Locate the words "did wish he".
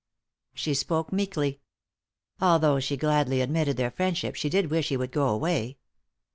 4.49-4.97